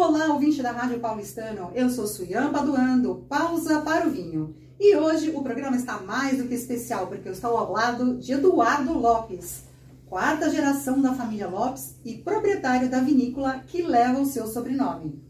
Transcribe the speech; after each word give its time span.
Olá, 0.00 0.32
ouvinte 0.32 0.62
da 0.62 0.70
Rádio 0.70 1.00
Paulistano. 1.00 1.72
Eu 1.74 1.90
sou 1.90 2.06
Suyan 2.06 2.52
Paduando, 2.52 3.26
pausa 3.28 3.80
para 3.80 4.06
o 4.06 4.10
vinho. 4.12 4.54
E 4.78 4.94
hoje 4.94 5.32
o 5.34 5.42
programa 5.42 5.76
está 5.76 6.00
mais 6.00 6.38
do 6.38 6.46
que 6.46 6.54
especial, 6.54 7.08
porque 7.08 7.28
eu 7.28 7.32
estou 7.32 7.56
ao 7.56 7.72
lado 7.72 8.16
de 8.16 8.32
Eduardo 8.32 8.96
Lopes, 8.96 9.64
quarta 10.06 10.48
geração 10.50 11.02
da 11.02 11.14
família 11.14 11.48
Lopes 11.48 11.96
e 12.04 12.14
proprietário 12.14 12.88
da 12.88 13.00
vinícola 13.00 13.58
que 13.66 13.82
leva 13.82 14.20
o 14.20 14.24
seu 14.24 14.46
sobrenome. 14.46 15.20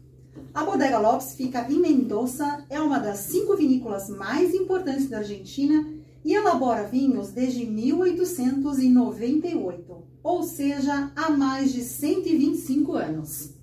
A 0.53 0.63
Bodega 0.63 0.99
Lopes 0.99 1.33
fica 1.33 1.65
em 1.67 1.79
Mendoza, 1.79 2.63
é 2.69 2.79
uma 2.79 2.99
das 2.99 3.21
cinco 3.21 3.57
vinícolas 3.57 4.07
mais 4.07 4.53
importantes 4.53 5.09
da 5.09 5.17
Argentina 5.17 5.83
e 6.23 6.35
elabora 6.35 6.83
vinhos 6.83 7.29
desde 7.29 7.65
1898, 7.65 10.03
ou 10.21 10.43
seja, 10.43 11.11
há 11.15 11.31
mais 11.31 11.73
de 11.73 11.81
125 11.81 12.93
anos. 12.93 13.57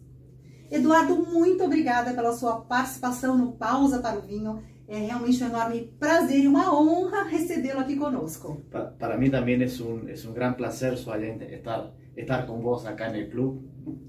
Eduardo, 0.70 1.16
muito 1.16 1.62
obrigada 1.64 2.12
pela 2.12 2.32
sua 2.32 2.60
participação 2.60 3.36
no 3.38 3.52
Pausa 3.52 4.00
para 4.00 4.18
o 4.18 4.22
Vinho. 4.22 4.62
É 4.88 4.98
realmente 4.98 5.42
um 5.42 5.48
enorme 5.48 5.92
prazer 5.98 6.44
e 6.44 6.46
uma 6.46 6.72
honra 6.72 7.24
recebê-lo 7.24 7.80
aqui 7.80 7.96
conosco. 7.96 8.62
Para, 8.70 8.86
para 8.86 9.16
mí 9.16 9.30
también 9.30 9.62
es 9.62 9.80
un, 9.80 10.08
es 10.08 10.24
un 10.24 10.32
gran 10.32 10.56
placer 10.56 10.96
Suayente, 10.96 11.52
estar, 11.52 11.92
estar 12.14 12.46
con 12.46 12.62
vos 12.62 12.86
acá 12.86 13.08
en 13.08 13.16
el 13.16 13.28
club. 13.28 13.62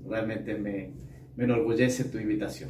Realmente 0.07 0.53
me, 0.55 0.93
me 1.35 1.43
enorgullece 1.43 2.03
tu 2.05 2.19
invitação. 2.19 2.69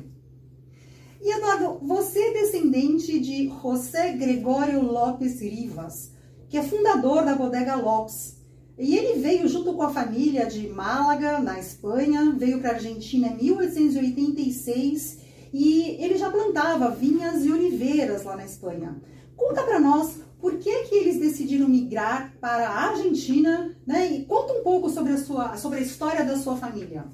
E 1.20 1.32
Eduardo, 1.32 1.80
você 1.86 2.20
é 2.20 2.34
descendente 2.34 3.20
de 3.20 3.48
José 3.48 4.14
Gregório 4.14 4.82
Lopes 4.84 5.42
Rivas, 5.42 6.14
que 6.48 6.58
é 6.58 6.64
fundador 6.64 7.26
da 7.26 7.36
Bodega 7.36 7.76
Lopes. 7.76 8.37
E 8.78 8.96
ele 8.96 9.20
veio 9.20 9.48
junto 9.48 9.74
com 9.74 9.82
a 9.82 9.90
família 9.90 10.46
de 10.46 10.68
Málaga, 10.70 11.40
na 11.40 11.60
Espanha, 11.60 12.36
veio 12.38 12.60
para 12.60 12.70
a 12.70 12.74
Argentina 12.74 13.30
em 13.30 13.38
1886 13.38 15.26
e 15.52 15.98
ele 16.00 16.16
já 16.16 16.30
plantava 16.30 16.92
vinhas 16.92 17.44
e 17.44 17.52
oliveiras 17.52 18.24
lá 18.24 18.36
na 18.36 18.46
Espanha. 18.46 18.96
Conta 19.36 19.64
para 19.64 19.80
nós 19.80 20.22
por 20.40 20.60
que, 20.60 20.84
que 20.84 20.94
eles 20.96 21.20
decidiram 21.20 21.68
migrar 21.68 22.36
para 22.40 22.70
a 22.70 22.90
Argentina, 22.92 23.76
né? 23.86 24.06
E 24.12 24.26
conta 24.26 24.54
um 24.54 24.62
pouco 24.62 24.90
sobre 24.90 25.14
a, 25.14 25.18
sua, 25.18 25.58
sobre 25.58 25.80
a 25.80 25.82
história 25.82 26.24
da 26.24 26.38
sua 26.38 26.56
família. 26.56 27.06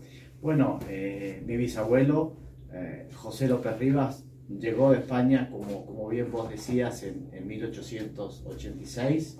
Bueno, 0.41 0.79
eh, 0.89 1.41
mi 1.45 1.55
bisabuelo, 1.55 2.35
eh, 2.73 3.07
José 3.13 3.47
López 3.47 3.79
Rivas, 3.79 4.25
llegó 4.49 4.91
de 4.91 4.97
España, 4.97 5.49
como, 5.49 5.85
como 5.85 6.09
bien 6.09 6.29
vos 6.29 6.49
decías, 6.49 7.03
en, 7.03 7.29
en 7.31 7.47
1886 7.47 9.39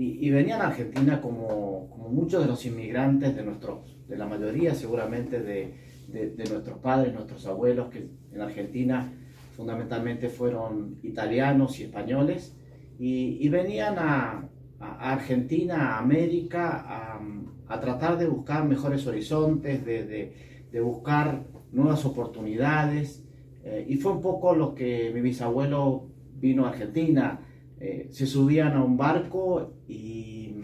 y, 0.00 0.26
y, 0.26 0.30
venían 0.30 0.62
a 0.62 0.68
Argentina 0.68 1.20
como, 1.20 1.90
como, 1.90 2.08
muchos 2.08 2.40
de 2.40 2.48
los 2.48 2.64
inmigrantes 2.64 3.36
de 3.36 3.42
nuestros, 3.42 3.98
de 4.08 4.16
la 4.16 4.26
mayoría 4.26 4.74
seguramente 4.74 5.42
de, 5.42 5.74
de, 6.08 6.30
de, 6.30 6.44
nuestros 6.50 6.78
padres, 6.78 7.12
nuestros 7.12 7.46
abuelos, 7.46 7.90
que 7.90 8.08
en 8.32 8.40
Argentina 8.40 9.12
fundamentalmente 9.54 10.30
fueron 10.30 10.96
italianos 11.02 11.78
y 11.78 11.82
españoles, 11.82 12.56
y, 12.98 13.46
y 13.46 13.48
venían 13.50 13.98
a, 13.98 14.48
a, 14.80 15.12
Argentina, 15.12 15.96
a 15.96 15.98
América, 15.98 16.82
a, 16.86 17.20
a, 17.68 17.80
tratar 17.80 18.16
de 18.16 18.26
buscar 18.26 18.66
mejores 18.66 19.06
horizontes, 19.06 19.84
de, 19.84 20.06
de, 20.06 20.32
de 20.72 20.80
buscar 20.80 21.42
nuevas 21.72 22.06
oportunidades. 22.06 23.22
Eh, 23.64 23.84
y 23.86 23.96
fue 23.96 24.12
un 24.12 24.22
poco 24.22 24.54
lo 24.54 24.74
que 24.74 25.10
mi 25.12 25.20
bisabuelo 25.20 26.06
vino 26.40 26.64
a 26.64 26.70
Argentina. 26.70 27.38
Eh, 27.80 28.08
se 28.10 28.26
subían 28.26 28.74
a 28.74 28.84
un 28.84 28.98
barco 28.98 29.72
y, 29.88 30.54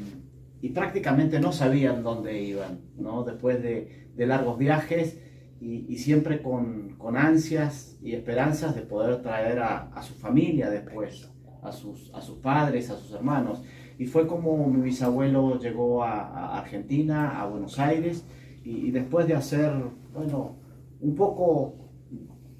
y, 0.61 0.69
prácticamente 0.69 1.41
no 1.41 1.50
sabían 1.50 2.03
dónde 2.03 2.42
iban, 2.42 2.81
¿no? 2.98 3.25
después 3.25 3.62
de, 3.62 4.11
de 4.14 4.27
largos 4.27 4.59
viajes 4.59 5.19
y, 5.59 5.87
y 5.89 5.97
siempre 5.97 6.42
con, 6.42 6.97
con, 6.98 7.17
ansias 7.17 7.97
y 8.03 8.12
esperanzas 8.12 8.75
de 8.75 8.83
poder 8.83 9.22
traer 9.22 9.60
a, 9.60 9.88
a 9.94 10.03
su 10.03 10.12
familia 10.12 10.69
después, 10.69 11.31
a 11.62 11.72
sus, 11.72 12.12
a 12.12 12.21
sus 12.21 12.37
padres, 12.38 12.91
a 12.91 12.99
sus 12.99 13.12
hermanos. 13.12 13.62
Y 13.98 14.04
fue 14.04 14.27
como 14.27 14.66
mi 14.66 14.83
bisabuelo 14.83 15.59
llegó 15.59 16.04
a, 16.04 16.21
a 16.21 16.59
Argentina, 16.59 17.41
a 17.41 17.47
Buenos 17.47 17.78
Aires, 17.78 18.27
y, 18.62 18.88
y, 18.88 18.91
después 18.91 19.27
de 19.27 19.34
hacer, 19.34 19.72
bueno, 20.12 20.56
un 21.00 21.15
poco 21.15 21.77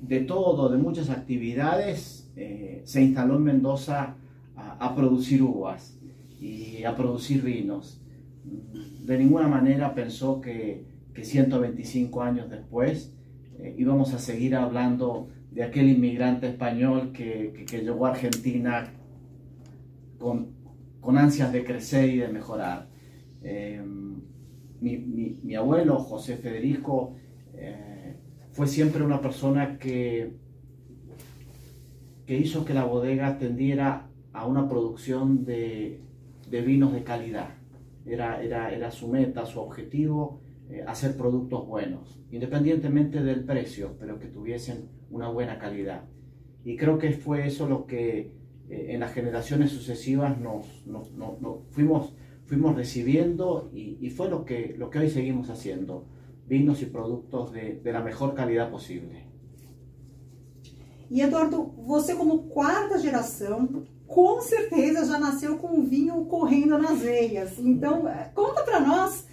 de 0.00 0.21
todo, 0.21 0.71
de 0.71 0.78
muchas 0.78 1.11
actividades, 1.11 2.31
eh, 2.37 2.81
se 2.84 3.03
instaló 3.03 3.37
en 3.37 3.44
Mendoza 3.44 4.17
a, 4.78 4.94
producir 4.94 5.42
uvas 5.42 5.98
y 6.41 6.84
a 6.84 6.97
producir 6.97 7.42
vinos. 7.42 8.00
De 9.04 9.19
ninguna 9.19 9.48
manera 9.48 9.94
pensó 9.94 10.41
que, 10.41 10.84
que 11.14 11.25
125 11.25 12.22
años 12.22 12.50
después 12.50 13.14
eh, 13.59 13.75
íbamos 13.78 14.14
a 14.14 14.19
seguir 14.19 14.54
hablando 14.54 15.28
de 15.50 15.62
aquel 15.62 15.88
inmigrante 15.88 16.48
español 16.48 17.12
que, 17.12 17.64
que, 17.66 17.81
llegó 17.81 18.06
a 18.06 18.10
Argentina 18.10 18.92
con 20.19 20.56
con 21.06 21.19
ansias 21.19 21.53
de 21.53 21.64
crecer 21.64 22.10
y 22.10 22.16
de 22.16 22.26
mejorar. 22.26 22.88
Eh, 23.41 23.81
mi, 24.81 24.98
mi, 24.98 25.38
mi, 25.41 25.54
abuelo, 25.54 26.00
José 26.00 26.37
Federico, 26.37 27.14
eh, 27.54 28.16
fue 28.50 28.66
siempre 28.66 29.04
una 29.04 29.20
persona 29.20 29.78
que, 29.78 30.32
que 32.26 32.37
hizo 32.37 32.64
que 32.64 32.75
la 32.75 32.82
bodega 32.82 33.38
tendiera 33.38 34.08
a 34.37 34.47
una 34.47 34.69
producción 34.69 35.47
de, 35.47 36.03
de 36.51 36.61
vinos 36.61 36.93
de 36.93 37.03
calidad. 37.03 37.55
Era, 38.05 38.43
era, 38.43 38.71
era, 38.71 38.91
su 38.91 39.09
meta, 39.09 39.47
su 39.47 39.59
objetivo, 39.61 40.41
eh, 40.69 40.85
hacer 40.87 41.17
productos 41.17 41.67
buenos, 41.67 42.21
independientemente 42.31 43.23
del 43.23 43.45
precio, 43.45 43.97
pero 43.99 44.19
que 44.19 44.27
tuviesen 44.27 44.91
una 45.11 45.31
buena 45.31 45.59
calidad. 45.59 46.05
Y 46.65 46.77
creo 46.77 46.99
que 46.99 47.13
fue 47.13 47.47
eso 47.47 47.67
lo 47.67 47.87
que 47.87 48.33
eh, 48.69 48.87
en 48.91 49.01
las 49.01 49.15
generaciones 49.15 49.71
sucesivas 49.71 50.39
nos, 50.39 50.87
nos, 50.87 51.13
nos, 51.13 51.41
nos 51.41 51.67
fuimos, 51.71 52.15
fuimos 52.45 52.77
recibiendo 52.77 53.71
y, 53.73 53.97
y, 54.01 54.11
fue 54.11 54.29
lo 54.29 54.45
que, 54.45 54.75
lo 54.77 54.91
que 54.91 54.99
hoy 54.99 55.09
seguimos 55.09 55.49
haciendo, 55.49 56.07
vinos 56.47 56.83
y 56.83 56.87
productos 56.87 57.53
de, 57.53 57.81
de 57.83 57.93
la 57.93 58.03
mejor 58.03 58.35
calidad 58.35 58.71
posible. 58.71 59.25
E 61.09 61.21
Eduardo, 61.21 61.73
você 61.87 62.17
como 62.17 62.49
quarta 62.49 62.99
geração, 62.99 63.87
com 64.06 64.41
certeza 64.41 65.05
já 65.05 65.19
nasceu 65.19 65.59
com 65.59 65.81
o 65.81 65.84
vinho 65.84 66.25
correndo 66.27 66.78
nas 66.78 67.00
veias. 67.00 67.59
Então, 67.59 68.09
eh, 68.09 68.31
conta 68.34 68.62
para 68.62 68.81
nós 68.81 69.27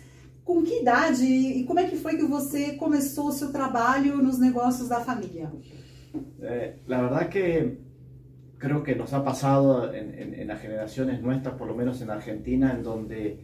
com 0.44 0.62
que 0.62 0.82
idade 0.82 1.26
e 1.26 1.64
como 1.64 1.80
é 1.80 1.86
que 1.86 1.96
foi 1.96 2.18
que 2.18 2.26
você 2.26 2.74
começou 2.74 3.28
o 3.28 3.32
seu 3.32 3.52
trabalho 3.52 4.18
nos 4.18 4.40
negócios 4.40 4.90
da 4.90 5.00
família. 5.00 5.52
É, 6.42 6.76
la 6.88 7.02
verdad 7.02 7.30
que 7.30 7.78
creo 8.58 8.84
que 8.84 8.96
nos 8.96 9.14
ha 9.14 9.24
pasado 9.24 9.94
en, 9.94 10.14
en, 10.18 10.34
en, 10.36 10.48
las 10.48 10.62
generaciones 10.62 11.22
nuestras, 11.22 11.56
por 11.56 11.68
lo 11.68 11.76
menos 11.76 12.02
en 12.02 12.10
Argentina, 12.10 12.72
en 12.72 12.84
donde 12.84 13.40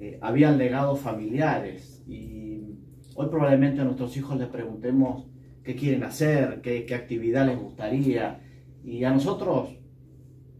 eh, 0.00 0.18
habían 0.20 0.58
legados 0.58 1.00
familiares 1.00 2.02
y 2.06 2.74
hoy 3.14 3.28
probablemente 3.28 3.80
a 3.80 3.84
nuestros 3.84 4.16
hijos 4.16 4.36
les 4.38 4.48
preguntemos 4.48 5.26
qué 5.62 5.76
quieren 5.76 6.02
hacer, 6.02 6.60
qué, 6.60 6.84
qué 6.86 6.94
actividad 6.94 7.46
les 7.46 7.58
gustaría 7.58 8.40
y 8.82 9.04
a 9.04 9.10
nosotros, 9.10 9.76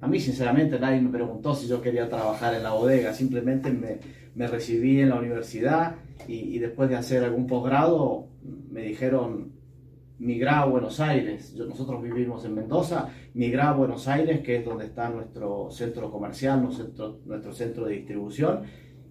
a 0.04 0.06
mí 0.06 0.20
sinceramente 0.20 0.78
nadie 0.78 1.00
me 1.00 1.08
preguntó 1.08 1.54
si 1.54 1.66
yo 1.66 1.80
quería 1.80 2.10
trabajar 2.10 2.54
en 2.54 2.62
la 2.62 2.72
bodega, 2.72 3.14
simplemente 3.14 3.70
me, 3.72 4.46
recibí 4.46 5.00
en 5.00 5.08
la 5.08 5.16
universidad 5.16 5.94
y, 6.28 6.58
después 6.58 6.90
de 6.90 6.96
hacer 6.96 7.24
algún 7.24 7.46
posgrado 7.46 8.28
me 8.70 8.82
dijeron 8.82 9.52
migrá 10.18 10.60
a 10.60 10.66
Buenos 10.66 11.00
Aires. 11.00 11.54
Yo, 11.54 11.64
nosotros 11.64 12.02
vivimos 12.02 12.44
en 12.44 12.54
Mendoza, 12.54 13.08
migrá 13.32 13.70
a 13.70 13.72
Buenos 13.72 14.06
Aires, 14.06 14.40
que 14.40 14.56
es 14.56 14.64
donde 14.66 14.84
está 14.84 15.08
nuestro 15.08 15.70
centro 15.70 16.10
comercial, 16.10 16.62
nuestro 16.62 17.52
centro 17.54 17.86
de 17.86 17.94
distribución. 17.94 18.60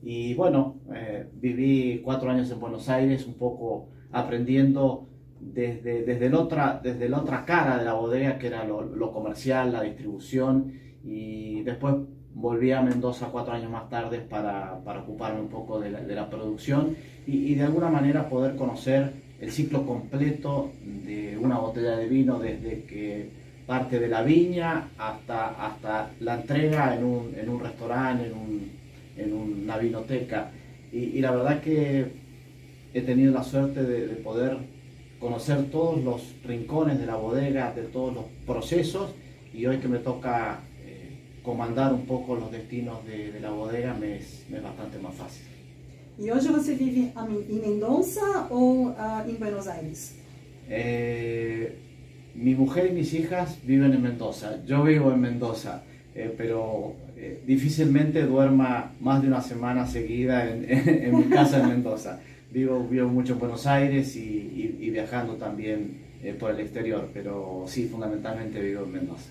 Y 0.04 0.36
bueno, 0.36 0.75
eh, 0.94 1.28
viví 1.34 2.01
cuatro 2.04 2.30
años 2.30 2.51
en 2.51 2.60
Buenos 2.60 2.88
Aires, 2.88 3.25
un 3.25 3.34
poco 3.34 3.89
aprendiendo 4.12 5.07
desde, 5.54 6.04
desde, 6.04 6.25
el 6.28 6.36
otra, 6.36 6.80
desde 6.84 7.10
la 7.10 7.19
otra 7.19 7.45
cara 7.45 7.78
de 7.78 7.86
la 7.86 7.94
bodega, 7.94 8.38
que 8.38 8.48
era 8.48 8.63
lo, 8.63 8.84
lo 8.84 9.12
comercial, 9.12 9.72
la 9.72 9.81
distribución. 9.81 10.74
Y 11.04 11.62
después 11.63 11.95
volví 12.34 12.72
a 12.72 12.81
Mendoza 12.81 13.28
cuatro 13.31 13.54
años 13.54 13.72
más 13.72 13.90
tarde 13.90 14.19
para, 14.19 14.84
para 14.84 15.01
ocuparme 15.01 15.42
un 15.42 15.50
poco 15.50 15.80
de 15.80 15.92
la, 15.92 16.01
de 16.01 16.16
la 16.16 16.30
producción 16.30 16.95
y, 17.28 17.51
y 17.51 17.56
de 17.56 17.63
alguna 17.63 17.90
manera 17.90 18.28
poder 18.28 18.56
conocer 18.56 19.12
el 19.40 19.51
ciclo 19.51 19.86
completo 19.86 20.72
de 20.84 21.38
una 21.38 21.60
botella 21.60 21.98
de 21.98 22.07
vino 22.07 22.39
desde 22.39 22.84
que 22.84 23.30
parte 23.66 24.00
de 24.00 24.07
la 24.07 24.22
viña 24.24 24.89
hasta, 24.98 25.50
hasta 25.50 26.12
la 26.19 26.36
entrega 26.36 26.96
en 26.96 27.04
un, 27.04 27.34
en 27.36 27.50
un 27.50 27.60
restaurante, 27.60 28.28
en, 28.28 28.34
un, 28.34 28.72
en 29.18 29.34
una 29.34 29.78
vinoteca. 29.78 30.51
Y, 30.92 30.98
y, 30.98 31.22
la 31.22 31.31
verdad 31.31 31.62
que 31.62 32.06
he 32.94 33.01
tenido 33.01 33.34
la 33.34 33.44
suerte 33.44 33.84
de, 33.84 34.07
de, 34.07 34.16
poder 34.16 34.57
conocer 35.24 35.72
todos 35.72 36.04
los 36.04 36.36
rincones 36.44 37.00
de 37.00 37.06
la 37.06 37.16
bodega, 37.16 37.74
de 37.74 37.84
todos 37.84 38.14
los 38.14 38.25
procesos, 38.46 39.08
y 39.54 39.66
hoy 39.66 39.78
que 39.78 39.88
me 39.88 40.00
toca 40.00 40.60
eh, 40.86 41.40
comandar 41.42 41.94
un 41.94 42.06
poco 42.06 42.36
los 42.36 42.52
destinos 42.52 43.06
de, 43.06 43.31
de 43.31 43.40
la 43.40 43.52
bodega 43.52 43.94
me 43.94 44.18
es, 44.18 44.46
me 44.50 44.58
es 44.58 44.64
bastante 44.64 45.00
más 45.00 45.16
fácil. 45.16 45.46
E 46.20 46.31
hoje 46.31 46.48
você 46.50 46.75
vive 46.75 47.12
em 47.50 47.60
Mendonça 47.60 48.48
ou 48.52 48.90
uh, 48.90 49.28
em 49.28 49.34
Buenos 49.34 49.68
Aires? 49.68 50.16
Eh, 50.70 51.72
mi 52.36 52.54
mujer 52.54 52.92
y 52.92 52.94
mis 52.94 53.14
hijas 53.14 53.58
viven 53.64 53.94
en 53.94 54.02
Mendoza. 54.02 54.64
Yo 54.66 54.84
vivo 54.84 55.12
en 55.12 55.22
Mendoza, 55.22 55.84
eh, 56.14 56.34
pero 56.38 56.96
eh, 57.16 57.42
difícilmente 57.48 58.24
duerma 58.24 58.92
más 59.00 59.22
de 59.22 59.28
una 59.28 59.42
semana 59.42 59.88
seguida 59.88 60.48
en, 60.50 61.16
mi 61.18 61.24
casa 61.25 61.62
en 61.62 61.70
Mendoza. 61.70 62.20
Vivo, 62.53 62.88
vivo 62.88 63.09
mucho 63.09 63.33
en 63.33 63.39
Buenos 63.39 63.65
Aires 63.65 64.15
y, 64.15 64.77
y 64.79 64.89
viajando 64.91 65.33
también 65.35 66.03
por 66.39 66.51
el 66.51 66.59
exterior, 66.59 67.09
pero 67.13 67.65
sí, 67.67 67.88
fundamentalmente 67.88 68.61
vivo 68.61 68.83
en 68.83 68.91
Mendoza. 68.91 69.29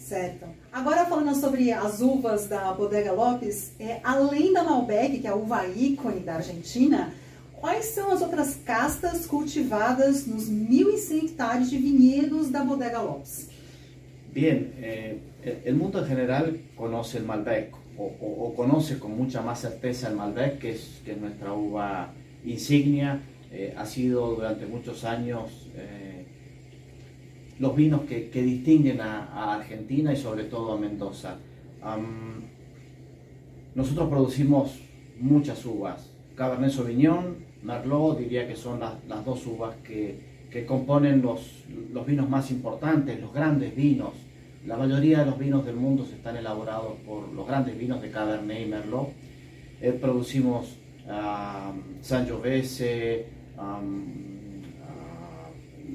Certo. 0.00 0.46
Agora 0.72 1.04
falando 1.04 1.34
sobre 1.34 1.72
as 1.72 2.00
uvas 2.00 2.48
da 2.48 2.72
Bodega 2.72 3.12
Lopes, 3.12 3.72
é, 3.78 4.00
além 4.02 4.52
da 4.52 4.64
Malbec, 4.64 5.18
que 5.20 5.26
é 5.26 5.30
a 5.30 5.36
uva 5.36 5.68
ícone 5.68 6.20
da 6.20 6.36
Argentina, 6.36 7.14
quais 7.60 7.84
são 7.86 8.10
as 8.10 8.22
outras 8.22 8.56
castas 8.64 9.26
cultivadas 9.26 10.26
nos 10.26 10.50
1.100 10.50 11.24
hectares 11.24 11.70
de 11.70 11.76
vinhedos 11.76 12.50
da 12.50 12.64
Bodega 12.64 13.00
Lopes? 13.00 13.50
Bien, 14.32 14.72
eh, 14.78 15.18
el 15.64 15.76
mundo 15.76 16.00
en 16.00 16.06
general 16.06 16.60
conoce 16.74 17.18
el 17.18 17.24
Malbec 17.24 17.74
o, 17.96 18.04
o, 18.04 18.46
o, 18.46 18.54
conoce 18.54 18.98
con 18.98 19.16
mucha 19.16 19.42
más 19.42 19.60
certeza 19.60 20.08
el 20.08 20.16
Malbec, 20.16 20.58
que 20.58 20.70
es, 20.70 21.02
que 21.04 21.12
es 21.12 21.18
nuestra 21.18 21.52
uva 21.52 22.10
insignia. 22.44 23.20
Eh, 23.52 23.74
ha 23.76 23.84
sido 23.84 24.34
durante 24.36 24.64
muchos 24.66 25.04
años 25.04 25.68
eh, 25.74 26.24
los 27.58 27.74
vinos 27.74 28.02
que, 28.02 28.30
distinguen 28.42 29.00
a, 29.00 29.54
Argentina 29.54 30.12
y 30.12 30.16
sobre 30.16 30.44
todo 30.44 30.72
a 30.72 30.78
Mendoza. 30.78 31.36
nosotros 33.74 34.08
producimos 34.08 34.80
muchas 35.18 35.64
uvas, 35.66 36.10
Cabernet 36.36 36.70
Sauvignon, 36.70 37.36
Merlot, 37.62 38.18
diría 38.18 38.48
que 38.48 38.56
son 38.56 38.80
las, 38.80 39.24
dos 39.24 39.46
uvas 39.46 39.76
que, 39.84 40.30
componen 40.66 41.20
los, 41.20 41.64
los, 41.92 42.06
vinos 42.06 42.28
más 42.28 42.50
importantes, 42.50 43.20
los 43.20 43.32
grandes 43.32 43.74
vinos. 43.76 44.14
La 44.66 44.76
mayoría 44.76 45.20
de 45.20 45.26
los 45.26 45.38
vinos 45.38 45.64
del 45.64 45.76
mundo 45.76 46.04
se 46.04 46.16
están 46.16 46.36
elaborados 46.36 46.94
por 47.06 47.32
los 47.32 47.46
grandes 47.46 47.78
vinos 47.78 48.00
de 48.00 48.10
Cabernet 48.10 48.66
y 48.66 48.70
Merlot. 48.70 49.08
Eh, 49.80 49.92
producimos 49.92 50.76
Sangiovese, 52.02 53.26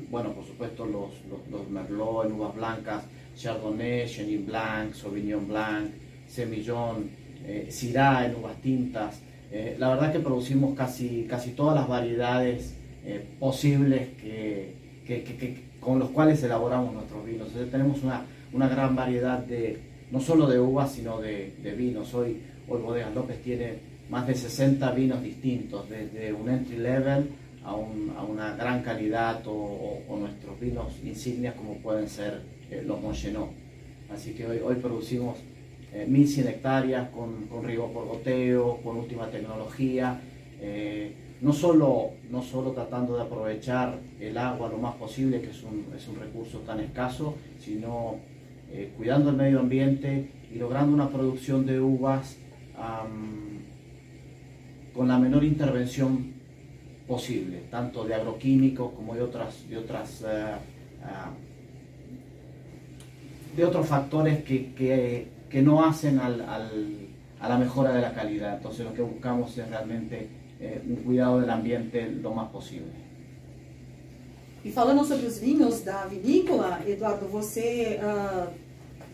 bueno, 0.10 0.32
por 0.34 0.46
supuesto 0.46 0.86
los, 0.86 1.12
los, 1.52 1.70
Merlot 1.70 2.26
en 2.26 2.34
uvas 2.34 2.56
blancas, 2.56 3.04
Chardonnay, 3.36 4.08
Chenin 4.08 4.46
Blanc, 4.46 4.94
Sauvignon 4.94 5.48
Blanc, 5.48 5.90
Semillón, 6.28 7.10
eh, 7.46 7.68
Syrah 7.70 8.26
en 8.26 8.36
uvas 8.36 8.62
tintas. 8.62 9.22
Eh, 9.52 9.76
la 9.78 9.90
verdad 9.90 10.12
que 10.12 10.20
producimos 10.20 10.76
casi, 10.76 11.26
casi 11.30 11.52
todas 11.52 11.76
las 11.76 11.88
variedades 11.88 12.76
eh, 13.04 13.26
posibles 13.40 14.10
que, 14.22 14.76
que, 15.06 15.64
con 15.80 16.00
los 16.00 16.10
cuales 16.10 16.42
elaboramos 16.44 16.94
nuestros 16.94 17.26
vinos. 17.26 17.50
tenemos 17.70 18.02
una, 18.04 18.26
una, 18.54 18.68
gran 18.68 18.96
variedad 18.96 19.40
de, 19.40 19.80
no 20.12 20.20
solo 20.20 20.48
de 20.48 20.60
uvas, 20.60 20.94
sino 20.94 21.20
de, 21.20 21.54
de 21.62 21.72
vinos. 21.74 22.14
Hoy, 22.14 22.42
hoy 22.68 22.82
Bodegas 22.82 23.14
López 23.14 23.42
tiene 23.44 23.95
más 24.10 24.28
de 24.28 24.36
60 24.36 24.92
vinos 24.92 25.22
distintos, 25.24 25.90
desde 25.90 26.34
un 26.34 26.50
entry 26.50 26.78
level 26.78 27.30
a, 27.64 27.76
una 27.76 28.56
gran 28.56 28.84
calidad 28.84 29.42
o, 29.46 30.02
nuestros 30.20 30.60
vinos 30.60 30.94
insignias 31.04 31.56
como 31.56 31.76
pueden 31.78 32.08
ser 32.08 32.42
eh, 32.70 32.84
los 32.86 33.02
Monchenot. 33.02 33.50
Así 34.14 34.34
que 34.34 34.46
hoy, 34.46 34.60
hoy 34.64 34.76
producimos 34.76 35.40
1100 36.08 36.48
eh, 36.48 36.50
hectáreas 36.52 37.10
con, 37.10 37.48
con 37.48 37.64
riego 37.64 37.92
por 37.92 38.08
goteo, 38.08 38.78
con 38.84 38.98
última 38.98 39.28
tecnología, 39.30 40.22
eh, 40.62 41.14
no, 41.42 41.52
solo, 41.52 42.12
no 42.30 42.42
solo 42.42 42.72
tratando 42.72 43.16
de 43.16 43.24
aprovechar 43.24 44.00
el 44.20 44.38
agua 44.38 44.70
lo 44.70 44.78
más 44.78 44.96
posible, 44.96 45.42
que 45.42 45.50
es 45.50 45.64
un, 45.64 45.88
es 45.96 46.08
un 46.08 46.20
recurso 46.20 46.60
tan 46.60 46.80
escaso, 46.80 47.36
sino 47.60 48.20
cuidando 48.98 49.30
el 49.30 49.38
medio 49.38 49.62
ambiente 49.62 50.30
y 50.54 50.58
logrando 50.58 50.94
una 50.94 51.10
producción 51.10 51.66
de 51.66 51.80
uvas 51.80 52.38
con 54.96 55.08
la 55.08 55.20
menor 55.20 55.44
intervención 55.44 56.34
posible, 57.06 57.64
tanto 57.70 58.06
de 58.06 58.16
agroquímicos 58.16 58.94
como 58.94 59.14
de 59.14 59.22
otras, 59.22 59.70
de 59.70 59.78
otras 59.78 60.22
uh, 60.22 60.26
uh, 60.26 61.46
de 63.56 63.64
otros 63.64 63.88
factores 63.88 64.44
que, 64.44 64.74
que, 64.74 65.28
que 65.50 65.62
no 65.62 65.86
hacen 65.86 66.20
al, 66.20 66.42
al, 66.42 66.70
a 67.40 67.50
la 67.50 67.58
mejora 67.58 67.94
de 67.94 68.02
la 68.02 68.14
calidad. 68.14 68.58
Entonces 68.58 68.86
lo 68.86 68.94
que 68.94 69.02
buscamos 69.02 69.58
es 69.58 69.70
realmente 69.70 70.28
eh, 70.60 70.82
cuidado 71.06 71.40
del 71.40 71.50
ambiente 71.50 72.10
lo 72.10 72.34
más 72.34 72.50
posible. 72.50 73.06
E 74.64 74.72
falando 74.72 75.06
sobre 75.06 75.28
os 75.28 75.38
vinhos 75.40 75.86
da 75.86 76.06
vinícola, 76.08 76.82
Eduardo, 76.88 77.28
você, 77.28 78.00
uh, 78.02 78.52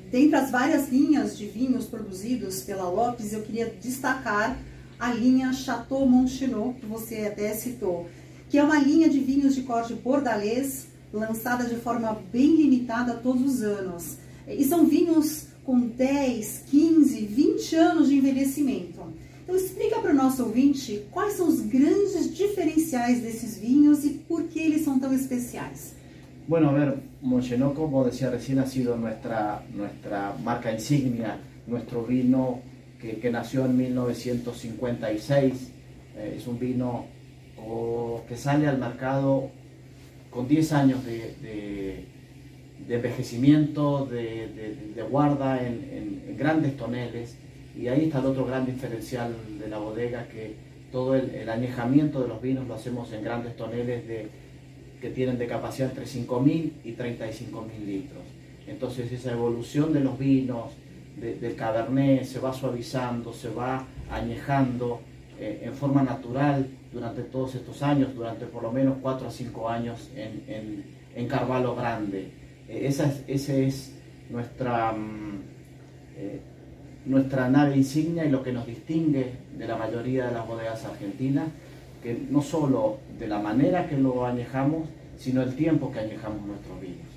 dentre 0.10 0.38
as 0.38 0.50
várias 0.50 0.89
linhas 0.89 1.38
de 1.38 1.45
vinhos 1.45 1.86
produzidos 1.88 2.62
pela 2.62 2.89
Lopes, 2.89 3.34
eu 3.34 3.42
queria 3.42 3.69
destacar 3.69 4.57
a 5.01 5.12
linha 5.12 5.51
Chateau 5.51 6.07
Montchinot, 6.07 6.80
que 6.80 6.86
você 6.86 7.21
até 7.21 7.56
citou, 7.56 8.07
que 8.48 8.59
é 8.59 8.63
uma 8.63 8.77
linha 8.77 9.09
de 9.09 9.19
vinhos 9.19 9.56
de 9.56 9.63
corte 9.63 9.95
bordalês, 9.95 10.89
lançada 11.12 11.65
de 11.65 11.75
forma 11.77 12.21
bem 12.31 12.56
limitada 12.56 13.15
todos 13.15 13.56
os 13.56 13.63
anos. 13.63 14.18
E 14.48 14.63
são 14.63 14.86
vinhos 14.86 15.48
com 15.65 15.80
10, 15.80 16.65
15, 16.69 17.25
20 17.25 17.75
anos 17.75 18.09
de 18.09 18.18
envelhecimento. 18.18 19.01
Então 19.44 19.56
explica 19.56 20.00
para 20.00 20.12
o 20.12 20.15
nosso 20.15 20.44
ouvinte 20.44 21.03
quais 21.09 21.33
são 21.33 21.48
os 21.48 21.62
grandes 21.62 22.36
diferenciais 22.36 23.21
desses 23.21 23.57
vinhos 23.57 24.06
e 24.06 24.09
por 24.09 24.44
que 24.44 24.59
eles 24.59 24.83
são 24.83 25.00
tão 25.00 25.12
especiais. 25.12 25.95
Bueno, 26.48 26.69
a 26.69 26.74
ver, 26.74 27.00
Monchenot, 27.24 27.74
como 27.74 28.03
decía 28.03 28.30
recién, 28.30 28.59
ha 28.59 28.68
sido 28.68 28.95
nuestra, 28.98 29.63
nuestra 29.74 30.36
marca 30.44 30.71
insignia, 30.71 31.39
nuestro 31.65 32.03
vino 32.03 32.70
que, 33.01 33.31
nació 33.31 33.65
en 33.65 33.77
1956. 33.77 35.71
Eh, 36.18 36.36
es 36.38 36.48
un 36.48 36.59
vino 36.59 37.06
que 38.27 38.38
sale 38.38 38.68
al 38.68 38.77
mercado 38.77 39.50
con 40.30 40.48
10 40.48 40.74
años 40.74 41.06
de, 41.06 42.06
envejecimiento, 42.89 44.06
de, 44.06 45.03
guarda 45.09 45.65
en, 45.65 46.36
grandes 46.38 46.77
toneles. 46.77 47.36
Y 47.77 47.88
ahí 47.88 48.06
está 48.06 48.19
el 48.19 48.25
otro 48.25 48.45
gran 48.45 48.65
diferencial 48.65 49.33
de 49.59 49.68
la 49.68 49.77
bodega, 49.77 50.27
que 50.27 50.56
todo 50.92 51.15
el, 51.15 51.50
añejamiento 51.50 52.21
de 52.21 52.27
los 52.27 52.42
vinos 52.42 52.67
lo 52.67 52.75
hacemos 52.75 53.12
en 53.13 53.24
grandes 53.24 53.55
toneles 53.55 54.08
de, 54.08 54.27
que 55.00 55.10
tienen 55.10 55.38
de 55.38 55.48
capacidad 55.48 55.89
entre 55.89 56.05
5.000 56.05 56.72
y 56.84 56.93
35.000 56.93 57.86
litros. 57.86 58.24
Entonces 58.67 59.12
esa 59.12 59.31
evolución 59.31 59.93
de 59.93 60.01
los 60.01 60.17
vinos, 60.17 60.72
del 61.22 61.56
cabernet 61.56 62.24
se 62.24 62.40
va 62.40 62.51
suavizando, 62.51 63.32
se 63.32 63.50
va 63.50 63.86
añejando 64.10 65.01
eh, 65.40 65.62
en 65.63 65.74
forma 65.74 66.01
natural 66.01 66.68
durante 66.92 67.22
todos 67.24 67.56
estos 67.56 67.82
años, 67.84 68.13
durante 68.16 68.46
por 68.46 68.63
lo 68.63 68.72
menos 68.72 68.98
4 69.01 69.28
a 69.28 69.32
5 69.32 69.70
años 69.70 70.10
en, 70.16 70.84
en, 71.16 71.28
Carvalho 71.28 71.75
Grande. 71.75 72.32
Eh, 72.68 72.88
esa, 72.88 73.13
es, 73.28 73.50
es 73.50 73.96
nuestra, 74.30 74.92
mm, 74.92 75.40
eh, 76.18 76.42
nuestra 77.06 77.50
nave 77.50 77.78
insignia 77.78 78.25
y 78.25 78.32
lo 78.32 78.42
que 78.42 78.51
nos 78.51 78.66
distingue 78.66 79.32
de 79.58 79.68
la 79.68 79.78
mayoría 79.78 80.28
de 80.28 80.34
las 80.34 80.48
bodegas 80.48 80.84
argentinas, 80.86 81.48
que 82.01 82.20
no 82.30 82.42
solo 82.42 82.98
de 83.20 83.28
la 83.28 83.40
manera 83.40 83.88
que 83.88 83.98
lo 83.98 84.25
añejamos, 84.25 84.90
sino 85.18 85.44
el 85.44 85.56
tiempo 85.56 85.92
que 85.92 86.00
añejamos 86.00 86.46
nuestros 86.48 86.82
vinos. 86.82 87.11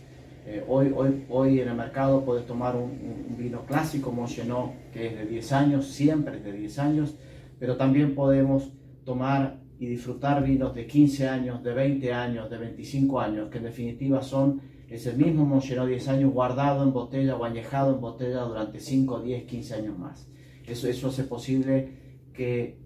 Eh, 0.47 0.63
hoy, 0.69 0.93
hoy, 0.95 1.25
hoy 1.31 1.61
en 1.61 1.69
el 1.69 1.75
mercado 1.75 2.23
puedes 2.23 2.47
tomar 2.47 2.77
un, 2.77 3.35
vino 3.39 3.65
clásico, 3.65 4.13
Monchenot, 4.13 4.91
que 4.93 5.07
es 5.07 5.19
de 5.19 5.27
10 5.27 5.53
años, 5.53 5.89
siempre 5.89 6.37
es 6.37 6.45
de 6.45 6.53
10 6.53 6.79
años, 6.79 7.15
pero 7.59 7.77
también 7.77 8.15
podemos 8.15 8.71
tomar 9.05 9.61
y 9.79 9.87
disfrutar 9.87 10.45
vinos 10.45 10.75
de 10.75 10.87
15 10.87 11.29
años, 11.29 11.63
de 11.63 11.73
20 11.73 12.13
años, 12.13 12.51
de 12.51 12.59
25 12.59 13.21
años, 13.21 13.51
que 13.51 13.59
en 13.59 13.65
definitiva 13.65 14.23
son 14.23 14.61
es 14.89 15.07
el 15.07 15.17
mismo 15.17 15.47
Monchenot 15.47 15.89
10 15.89 16.09
años 16.09 16.33
guardado 16.33 16.85
en 16.85 16.93
botella 16.93 17.37
o 17.37 17.45
añejado 17.45 17.95
en 17.95 18.01
botella 18.01 18.43
durante 18.43 18.79
5, 18.79 19.23
10, 19.23 19.45
15 19.45 19.75
años 19.75 19.99
más. 19.99 20.29
Eso, 20.67 20.89
eso 20.89 21.09
hace 21.09 21.25
posible 21.25 21.89
que 22.33 22.84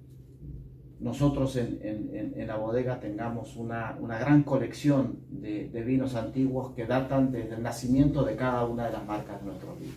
nosotros 1.00 1.56
en, 1.56 2.46
la 2.46 2.56
bodega 2.56 2.98
tengamos 2.98 3.56
una, 3.56 3.96
gran 4.00 4.42
colección 4.42 5.20
de, 5.30 5.82
vinos 5.86 6.14
antiguos 6.14 6.72
que 6.74 6.86
datan 6.86 7.30
desde 7.30 7.54
el 7.54 7.62
nacimiento 7.62 8.24
de 8.24 8.34
cada 8.34 8.64
una 8.64 8.86
de 8.86 8.92
las 8.92 9.06
marcas 9.06 9.40
de 9.40 9.46
nuestros 9.46 9.78
vinos. 9.78 9.96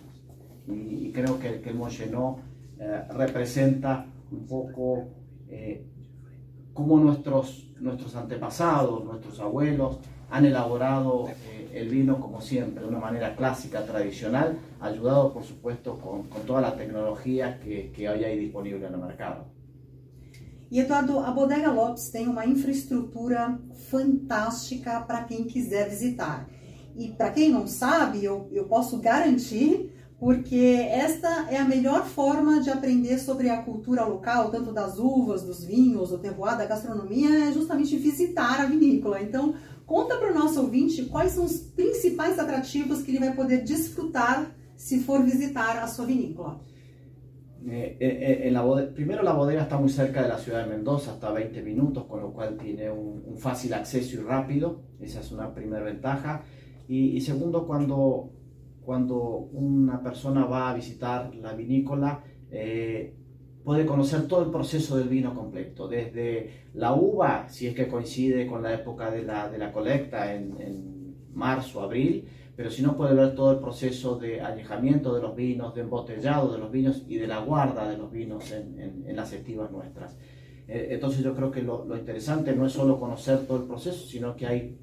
Y, 0.68 1.12
creo 1.12 1.40
que, 1.40 1.60
que 1.62 1.72
el 1.72 1.76
Monchenot 1.76 2.38
eh, 2.80 3.04
representa 3.12 4.06
un 4.32 4.46
poco 4.46 5.10
eh, 5.50 5.86
cómo 6.74 6.98
nuestros, 7.00 7.68
nuestros 7.80 8.16
antepasados, 8.16 9.04
nuestros 9.04 9.40
abuelos, 9.40 10.00
han 10.30 10.46
elaborado 10.46 11.28
eh, 11.28 11.70
el 11.74 11.90
vino 11.90 12.20
como 12.20 12.40
siempre, 12.40 12.84
de 12.84 12.90
una 12.90 13.00
manera 13.00 13.36
clásica, 13.36 13.86
tradicional, 13.86 14.58
ayudado 14.80 15.34
por 15.34 15.44
supuesto 15.44 15.98
con, 15.98 16.24
toda 16.46 16.62
la 16.62 16.76
tecnología 16.76 17.60
que, 17.60 17.92
que 17.92 18.08
hoy 18.08 18.24
hay 18.24 18.38
disponible 18.38 18.88
en 18.88 18.94
el 18.94 19.00
mercado. 19.00 19.61
E 20.72 20.80
Eduardo, 20.80 21.20
a 21.20 21.30
Bodega 21.32 21.70
Lopes 21.70 22.10
tem 22.10 22.30
uma 22.30 22.46
infraestrutura 22.46 23.60
fantástica 23.90 25.02
para 25.02 25.26
quem 25.26 25.44
quiser 25.44 25.90
visitar. 25.90 26.50
E 26.96 27.10
para 27.10 27.30
quem 27.30 27.52
não 27.52 27.68
sabe, 27.68 28.24
eu, 28.24 28.48
eu 28.54 28.64
posso 28.64 28.98
garantir, 28.98 29.92
porque 30.18 30.88
esta 30.90 31.48
é 31.50 31.58
a 31.58 31.66
melhor 31.66 32.06
forma 32.06 32.62
de 32.62 32.70
aprender 32.70 33.20
sobre 33.20 33.50
a 33.50 33.62
cultura 33.62 34.06
local, 34.06 34.50
tanto 34.50 34.72
das 34.72 34.98
uvas, 34.98 35.44
dos 35.44 35.62
vinhos, 35.62 36.08
do 36.08 36.18
terroir, 36.18 36.58
da 36.58 36.66
gastronomia, 36.66 37.50
é 37.50 37.52
justamente 37.52 37.98
visitar 37.98 38.62
a 38.62 38.66
vinícola. 38.66 39.22
Então, 39.22 39.56
conta 39.86 40.16
para 40.16 40.32
o 40.32 40.40
nosso 40.40 40.62
ouvinte 40.62 41.04
quais 41.04 41.34
são 41.34 41.44
os 41.44 41.58
principais 41.58 42.40
atrativos 42.40 43.02
que 43.02 43.12
ele 43.12 43.20
vai 43.20 43.36
poder 43.36 43.62
desfrutar 43.66 44.50
se 44.78 45.00
for 45.00 45.22
visitar 45.22 45.84
a 45.84 45.88
sua 45.88 46.06
vinícola. 46.06 46.62
Eh, 47.70 47.98
eh, 48.00 48.48
en 48.48 48.54
la 48.56 48.94
primero 48.94 49.22
la 49.22 49.34
bodega 49.34 49.64
está 49.64 49.78
muy 49.78 49.90
cerca 49.90 50.24
de 50.24 50.30
la 50.30 50.40
ciudad 50.40 50.64
de 50.64 50.72
Mendoza, 50.72 51.12
hasta 51.12 51.32
20 51.32 51.62
minutos, 51.62 52.06
con 52.06 52.22
lo 52.22 52.34
cual 52.34 52.58
tiene 52.58 52.90
un, 52.90 53.38
fácil 53.38 53.74
acceso 53.74 54.20
y 54.20 54.24
rápido, 54.24 54.82
esa 55.00 55.20
es 55.20 55.32
una 55.32 55.54
primera 55.54 55.84
ventaja. 55.84 56.44
Y, 56.88 57.22
segundo, 57.22 57.66
cuando, 57.66 58.32
cuando 58.84 59.18
una 59.54 60.02
persona 60.02 60.46
va 60.46 60.70
a 60.70 60.74
visitar 60.74 61.34
la 61.36 61.54
vinícola, 61.54 62.22
eh, 62.52 63.16
puede 63.64 63.86
conocer 63.86 64.28
todo 64.28 64.44
el 64.44 64.52
proceso 64.52 64.98
del 64.98 65.08
vino 65.08 65.34
completo, 65.34 65.88
desde 65.88 66.66
la 66.74 66.94
uva, 66.94 67.48
si 67.48 67.68
es 67.68 67.76
que 67.76 67.88
coincide 67.88 68.46
con 68.46 68.64
la 68.64 68.74
época 68.74 69.10
de 69.10 69.24
la, 69.24 69.48
de 69.48 69.58
la 69.58 69.72
colecta 69.72 70.34
en, 70.34 70.60
en 70.60 71.16
marzo, 71.34 71.82
abril, 71.82 72.26
pero 72.62 72.70
si 72.70 72.84
no 72.84 72.96
puede 72.96 73.16
ver 73.16 73.34
todo 73.34 73.54
el 73.54 73.58
proceso 73.58 74.20
de 74.20 74.40
alejamiento 74.40 75.16
de 75.16 75.22
los 75.24 75.36
vinos, 75.36 75.74
de 75.74 75.82
embotellado 75.82 76.54
de 76.54 76.60
los 76.60 76.72
vinos 76.72 77.04
y 77.08 77.18
de 77.18 77.26
la 77.26 77.40
guarda 77.40 77.90
de 77.90 77.98
los 77.98 78.12
vinos 78.12 78.52
en, 78.52 79.04
en, 79.08 79.16
las 79.16 79.34
estivas 79.34 79.72
nuestras. 79.72 80.16
Eh, 80.68 80.90
entonces 80.92 81.24
yo 81.24 81.34
creo 81.34 81.50
que 81.50 81.64
lo, 81.64 81.84
lo, 81.86 81.98
interesante 81.98 82.56
no 82.56 82.68
es 82.68 82.74
solo 82.74 83.00
conocer 83.00 83.48
todo 83.48 83.64
el 83.64 83.68
proceso, 83.68 84.06
sino 84.06 84.36
que 84.36 84.46
hay 84.46 84.78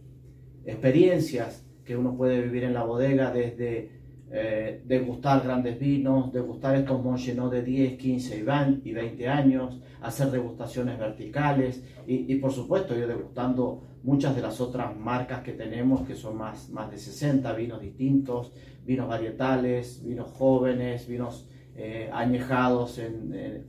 experiencias 0.64 1.64
que 1.84 1.96
uno 1.96 2.16
puede 2.16 2.42
vivir 2.42 2.64
en 2.64 2.74
la 2.74 2.82
bodega 2.82 3.30
desde 3.30 3.92
eh, 4.32 4.82
degustar 4.84 5.44
grandes 5.44 5.78
vinos, 5.78 6.32
degustar 6.32 6.74
estos 6.74 7.00
Mongenot 7.00 7.52
de 7.52 7.62
10, 7.62 7.96
15 7.96 8.44
y 8.82 8.92
20 8.92 9.28
años, 9.28 9.80
hacer 10.00 10.32
degustaciones 10.32 10.98
verticales 10.98 11.84
y, 12.08 12.32
y 12.32 12.40
por 12.40 12.50
supuesto 12.50 12.98
ir 12.98 13.06
degustando 13.06 13.84
muchas 14.02 14.34
de 14.34 14.42
las 14.42 14.60
otras 14.60 14.96
marcas 14.96 15.42
que 15.42 15.52
tenemos, 15.52 16.06
que 16.06 16.14
son 16.14 16.36
más, 16.36 16.70
más 16.70 16.90
de 16.90 16.98
60 16.98 17.52
vinos 17.54 17.80
distintos, 17.80 18.52
vinos 18.84 19.08
varietales, 19.08 20.02
vinos 20.04 20.28
jóvenes, 20.32 21.06
vinos 21.06 21.48
eh, 21.76 22.10
añejados 22.12 23.00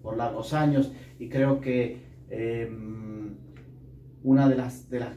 por 0.01 0.17
largos 0.17 0.53
años. 0.53 0.91
Y 1.19 1.29
creo 1.29 1.59
que 1.59 2.01
em, 2.29 3.36
una 4.24 4.48
de 4.48 4.55
las, 4.55 4.89
de 4.89 5.00
las 5.00 5.13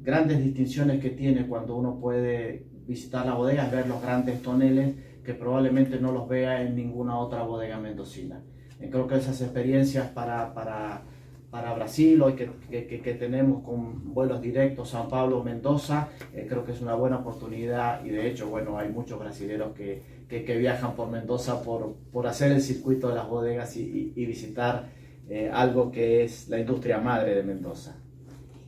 grandes 0.00 0.42
distinciones 0.42 1.00
que 1.00 1.10
tiene 1.10 1.46
cuando 1.46 1.76
uno 1.76 2.00
puede 2.00 2.66
visitar 2.86 3.26
la 3.26 3.34
bodega 3.34 3.66
es 3.66 3.72
ver 3.72 3.86
los 3.86 4.02
grandes 4.02 4.42
toneles 4.42 4.94
que 5.24 5.34
probablemente 5.34 6.00
no 6.00 6.12
los 6.12 6.28
vea 6.28 6.62
en 6.62 6.74
ninguna 6.74 7.18
otra 7.18 7.42
bodega 7.42 7.78
mendocina. 7.78 8.42
creo 8.78 9.06
que 9.06 9.16
esas 9.16 9.40
experiencias 9.42 10.08
para, 10.08 10.54
para 10.54 11.04
para 11.50 11.74
Brasil, 11.74 12.22
hoy 12.22 12.34
que, 12.34 12.48
que, 12.70 13.00
que, 13.00 13.14
tenemos 13.14 13.64
con 13.64 14.14
vuelos 14.14 14.40
directos 14.40 14.90
San 14.90 15.08
Pablo, 15.08 15.42
Mendoza, 15.42 16.08
eh, 16.32 16.46
creo 16.48 16.64
que 16.64 16.72
es 16.72 16.80
una 16.80 16.94
buena 16.94 17.16
oportunidad 17.16 18.04
y 18.04 18.10
de 18.10 18.28
hecho, 18.28 18.48
bueno, 18.48 18.78
hay 18.78 18.88
muchos 18.88 19.18
brasileños 19.18 19.72
que, 19.74 20.02
que 20.28 20.56
viajan 20.58 20.94
por 20.94 21.10
Mendoza 21.10 21.60
por, 21.62 21.94
por, 22.12 22.28
hacer 22.28 22.52
el 22.52 22.60
circuito 22.60 23.08
de 23.08 23.16
las 23.16 23.28
bodegas 23.28 23.76
y, 23.76 23.82
y, 23.82 24.12
y 24.14 24.26
visitar 24.26 24.88
eh, 25.28 25.50
algo 25.52 25.90
que 25.90 26.22
es 26.22 26.48
la 26.48 26.60
industria 26.60 26.98
madre 26.98 27.34
de 27.34 27.42
Mendoza. 27.42 27.96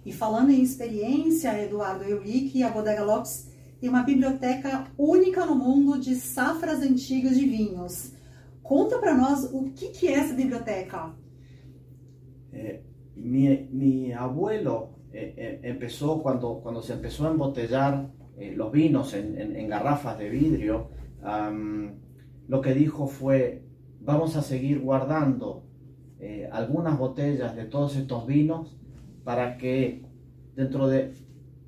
E 0.04 0.10
falando 0.10 0.50
em 0.50 0.60
experiência, 0.60 1.56
Eduardo, 1.62 2.02
eu 2.02 2.20
li 2.20 2.50
que 2.50 2.64
a 2.64 2.70
Bodega 2.70 3.04
Lopes 3.04 3.48
tem 3.80 3.88
uma 3.88 4.02
biblioteca 4.02 4.86
única 4.98 5.46
no 5.46 5.54
mundo 5.54 5.96
de 5.96 6.16
safras 6.16 6.80
antigas 6.82 7.38
de 7.38 7.46
vinhos. 7.46 8.12
Conta 8.64 8.98
para 8.98 9.14
nós 9.14 9.44
o 9.52 9.70
que, 9.70 9.90
que 9.90 10.08
é 10.08 10.14
essa 10.14 10.34
biblioteca. 10.34 11.12
Eh, 12.52 12.84
mi, 13.16 14.12
abuelo 14.12 14.90
eh, 15.12 15.34
eh, 15.36 15.60
empezó, 15.62 16.22
cuando, 16.22 16.60
cuando 16.62 16.82
se 16.82 16.94
empezó 16.94 17.26
a 17.26 17.30
embotellar 17.30 18.10
los 18.56 18.72
vinos 18.72 19.14
en, 19.14 19.68
garrafas 19.68 20.18
de 20.18 20.28
vidrio, 20.28 20.88
lo 22.48 22.60
que 22.60 22.74
dijo 22.74 23.06
fue, 23.06 23.62
vamos 24.00 24.36
a 24.36 24.42
seguir 24.42 24.80
guardando 24.80 25.64
algunas 26.50 26.98
botellas 26.98 27.54
de 27.54 27.66
todos 27.66 27.94
estos 27.94 28.26
vinos 28.26 28.76
para 29.22 29.58
que 29.58 30.06
dentro 30.56 30.88
de 30.88 31.12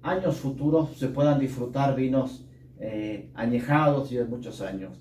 años 0.03 0.37
futuros 0.37 0.97
se 0.97 1.09
puedan 1.09 1.39
disfrutar 1.39 1.95
vinos 1.95 2.49
añejados 3.35 4.11
y 4.11 4.17
de 4.17 4.25
muchos 4.25 4.61
años. 4.61 5.01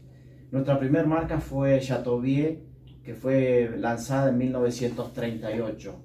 Nuestra 0.51 0.77
primera 0.77 1.07
marca 1.07 1.39
fue 1.39 1.79
Chateauvieux 1.79 2.59
que 3.03 3.13
fue 3.13 3.69
lanzada 3.77 4.29
en 4.29 4.37
1938 4.37 5.95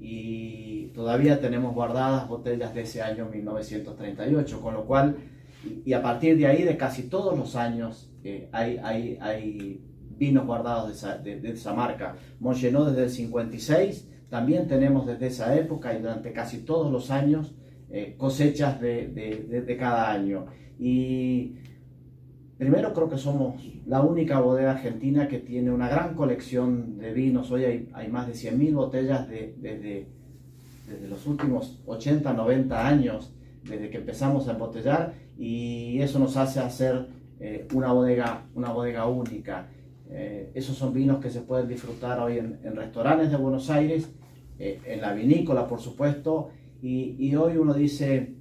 y 0.00 0.86
todavía 0.94 1.40
tenemos 1.40 1.74
guardadas 1.74 2.26
botellas 2.26 2.74
de 2.74 2.82
ese 2.82 3.02
año 3.02 3.28
1938, 3.30 4.60
con 4.60 4.74
lo 4.74 4.86
cual, 4.86 5.16
y 5.84 5.92
a 5.92 6.02
partir 6.02 6.38
de 6.38 6.46
ahí, 6.46 6.62
de 6.62 6.76
casi 6.78 7.02
todos 7.04 7.38
los 7.38 7.54
años, 7.54 8.10
eh, 8.24 8.48
hay, 8.52 8.78
hay, 8.78 9.18
hay, 9.20 9.84
vinos 10.16 10.44
guardados 10.44 10.88
de 10.88 10.94
esa, 10.94 11.16
de, 11.16 11.50
esa 11.50 11.72
marca. 11.72 12.14
Mongenot 12.40 12.90
desde 12.90 13.04
el 13.04 13.10
56, 13.10 14.08
también 14.28 14.68
tenemos 14.68 15.06
desde 15.06 15.28
esa 15.28 15.54
época 15.56 15.94
y 15.94 16.00
durante 16.00 16.32
casi 16.32 16.58
todos 16.58 16.92
los 16.92 17.10
años 17.10 17.54
eh, 17.90 18.16
cosechas 18.18 18.78
de, 18.80 19.08
de, 19.08 19.76
cada 19.78 20.10
año. 20.12 20.46
Y 20.78 21.54
Primero 22.60 22.92
creo 22.92 23.08
que 23.08 23.16
somos 23.16 23.54
la 23.86 24.02
única 24.02 24.38
bodega 24.38 24.72
argentina 24.72 25.28
que 25.28 25.38
tiene 25.38 25.70
una 25.70 25.88
gran 25.88 26.14
colección 26.14 26.98
de 26.98 27.14
vinos. 27.14 27.50
Hoy 27.50 27.64
hay, 27.64 28.08
más 28.08 28.26
de 28.26 28.34
100.000 28.34 28.74
botellas 28.74 29.26
desde, 29.26 29.54
desde 30.86 31.08
los 31.08 31.26
últimos 31.26 31.80
80, 31.86 32.34
90 32.34 32.86
años, 32.86 33.32
desde 33.64 33.88
que 33.88 33.96
empezamos 33.96 34.46
a 34.46 34.52
embotellar, 34.52 35.14
y 35.38 36.02
eso 36.02 36.18
nos 36.18 36.36
hace 36.36 36.60
hacer 36.60 37.06
eh, 37.40 37.66
una, 37.72 37.94
bodega, 37.94 38.42
una 38.54 38.70
bodega 38.72 39.06
única. 39.06 39.68
Eh, 40.10 40.50
esos 40.52 40.76
son 40.76 40.92
vinos 40.92 41.18
que 41.18 41.30
se 41.30 41.40
pueden 41.40 41.66
disfrutar 41.66 42.20
hoy 42.20 42.36
en, 42.36 42.76
restaurantes 42.76 43.30
de 43.30 43.38
Buenos 43.38 43.70
Aires, 43.70 44.10
eh, 44.58 44.78
en 44.84 45.00
la 45.00 45.14
vinícola, 45.14 45.66
por 45.66 45.80
supuesto, 45.80 46.50
y, 46.82 47.34
hoy 47.36 47.56
uno 47.56 47.72
dice, 47.72 48.34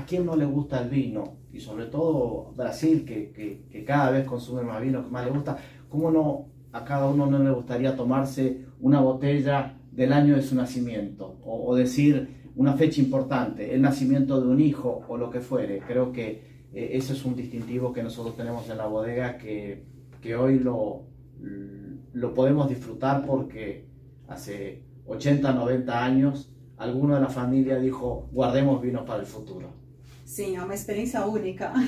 ¿a 0.00 0.04
quién 0.06 0.26
no 0.26 0.36
le 0.36 0.44
gusta 0.44 0.80
el 0.82 0.88
vino? 0.88 1.40
y 1.52 1.60
sobre 1.60 1.86
todo 1.86 2.52
Brasil, 2.56 3.04
que, 3.04 3.84
cada 3.86 4.10
vez 4.10 4.26
consume 4.26 4.62
más 4.62 4.80
vino, 4.80 5.04
que 5.04 5.10
más 5.10 5.24
le 5.24 5.32
gusta, 5.32 5.56
¿cómo 5.88 6.10
no 6.10 6.46
a 6.72 6.84
cada 6.84 7.08
uno 7.08 7.26
no 7.26 7.38
le 7.38 7.50
gustaría 7.50 7.96
tomarse 7.96 8.66
una 8.80 9.00
botella 9.00 9.76
del 9.90 10.12
año 10.12 10.36
de 10.36 10.42
su 10.42 10.54
nacimiento? 10.54 11.38
O, 11.44 11.74
decir 11.74 12.50
una 12.56 12.74
fecha 12.74 13.00
importante, 13.00 13.74
el 13.74 13.82
nacimiento 13.82 14.40
de 14.40 14.48
un 14.48 14.60
hijo 14.60 15.02
o 15.08 15.16
lo 15.16 15.30
que 15.30 15.40
fuere. 15.40 15.80
Creo 15.80 16.12
que 16.12 16.68
eh, 16.72 16.90
ese 16.92 17.14
es 17.14 17.24
un 17.24 17.34
distintivo 17.34 17.92
que 17.92 18.02
nosotros 18.02 18.36
tenemos 18.36 18.68
en 18.68 18.78
la 18.78 18.86
bodega 18.86 19.36
que, 19.36 19.84
que 20.20 20.36
hoy 20.36 20.58
lo, 20.58 21.04
lo 22.12 22.34
podemos 22.34 22.68
disfrutar 22.68 23.24
porque 23.26 23.86
hace 24.28 24.84
80, 25.06 25.52
90 25.52 26.04
años 26.04 26.52
alguno 26.76 27.14
de 27.14 27.20
la 27.20 27.28
familia 27.28 27.78
dijo, 27.78 28.28
guardemos 28.32 28.80
vinos 28.80 29.02
para 29.02 29.20
el 29.20 29.26
futuro. 29.26 29.79
Sim, 30.30 30.56
é 30.56 30.62
uma 30.62 30.74
experiência 30.74 31.26
única. 31.26 31.72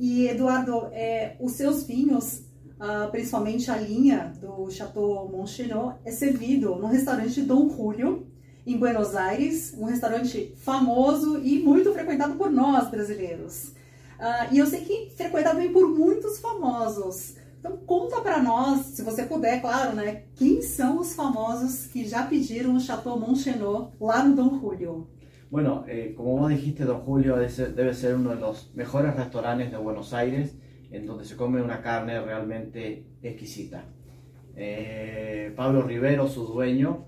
E, 0.00 0.28
Eduardo, 0.28 0.90
é, 0.92 1.34
os 1.40 1.54
seus 1.54 1.82
vinhos, 1.82 2.44
ah, 2.78 3.08
principalmente 3.10 3.68
a 3.68 3.76
linha 3.76 4.32
do 4.40 4.70
Chateau 4.70 5.28
Montchenot, 5.28 5.96
é 6.04 6.12
servido 6.12 6.76
no 6.76 6.86
restaurante 6.86 7.42
Dom 7.42 7.68
Julio, 7.68 8.28
em 8.64 8.78
Buenos 8.78 9.16
Aires, 9.16 9.74
um 9.76 9.86
restaurante 9.86 10.54
famoso 10.58 11.40
e 11.42 11.58
muito 11.58 11.92
frequentado 11.92 12.36
por 12.36 12.48
nós 12.48 12.88
brasileiros. 12.88 13.72
Ah, 14.20 14.46
e 14.52 14.58
eu 14.58 14.66
sei 14.68 14.82
que 14.82 15.10
frequentado 15.16 15.68
por 15.70 15.88
muitos 15.88 16.38
famosos. 16.38 17.34
Então 17.58 17.76
conta 17.78 18.20
para 18.20 18.40
nós, 18.40 18.86
se 18.86 19.02
você 19.02 19.24
puder, 19.24 19.60
claro, 19.60 19.96
né? 19.96 20.22
Quem 20.36 20.62
são 20.62 21.00
os 21.00 21.12
famosos 21.12 21.86
que 21.86 22.06
já 22.06 22.22
pediram 22.22 22.76
o 22.76 22.80
Chateau 22.80 23.18
Montchenot 23.18 23.94
lá 24.00 24.22
no 24.22 24.36
Dom 24.36 24.60
Julio? 24.60 25.17
Bueno, 25.50 25.86
eh, 25.88 26.12
como 26.14 26.36
vos 26.36 26.50
dijiste, 26.50 26.84
Don 26.84 27.00
Julio 27.00 27.36
debe 27.36 27.94
ser 27.94 28.14
uno 28.14 28.30
de 28.30 28.40
los 28.40 28.70
mejores 28.74 29.16
restaurantes 29.16 29.70
de 29.70 29.78
Buenos 29.78 30.12
Aires, 30.12 30.58
en 30.90 31.06
donde 31.06 31.24
se 31.24 31.36
come 31.36 31.62
una 31.62 31.80
carne 31.80 32.20
realmente 32.20 33.06
exquisita. 33.22 33.84
Eh, 34.54 35.54
Pablo 35.56 35.82
Rivero, 35.82 36.28
su 36.28 36.44
dueño, 36.44 37.06